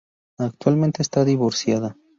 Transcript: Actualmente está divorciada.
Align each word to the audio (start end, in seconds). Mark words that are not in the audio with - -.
Actualmente 0.39 1.03
está 1.03 1.23
divorciada. 1.25 1.95